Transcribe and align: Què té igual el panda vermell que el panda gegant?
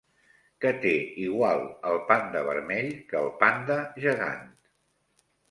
Què 0.63 0.69
té 0.85 0.93
igual 1.25 1.61
el 1.89 1.99
panda 2.07 2.41
vermell 2.49 2.91
que 3.13 3.19
el 3.21 3.31
panda 3.45 3.79
gegant? 4.09 4.43